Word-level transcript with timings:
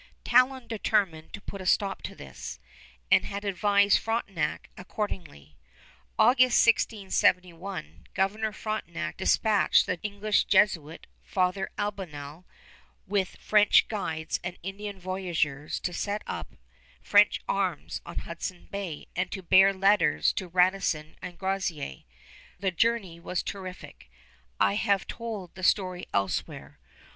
Talon 0.23 0.67
determined 0.67 1.31
to 1.33 1.41
put 1.41 1.61
a 1.61 1.65
stop 1.67 2.01
to 2.01 2.15
this, 2.15 2.57
and 3.11 3.23
had 3.23 3.45
advised 3.45 3.99
Frontenac 3.99 4.71
accordingly. 4.75 5.57
August, 6.17 6.65
1671, 6.65 8.07
Governor 8.15 8.51
Frontenac 8.51 9.15
dispatched 9.15 9.85
the 9.85 10.01
English 10.01 10.45
Jesuit 10.45 11.05
Father 11.23 11.69
Albanel 11.77 12.45
with 13.05 13.35
French 13.35 13.87
guides 13.89 14.39
and 14.43 14.57
Indian 14.63 14.99
voyageurs 14.99 15.79
to 15.81 15.93
set 15.93 16.23
up 16.25 16.55
French 17.03 17.39
arms 17.47 18.01
on 18.03 18.17
Hudson 18.17 18.69
Bay 18.71 19.07
and 19.15 19.29
to 19.31 19.43
bear 19.43 19.71
letters 19.71 20.33
to 20.33 20.47
Radisson 20.47 21.15
and 21.21 21.37
Groseillers. 21.37 22.05
The 22.59 22.71
journey 22.71 23.19
was 23.19 23.43
terrific. 23.43 24.09
I 24.59 24.73
have 24.77 25.05
told 25.05 25.53
the 25.53 25.61
story 25.61 26.07
elsewhere. 26.11 26.79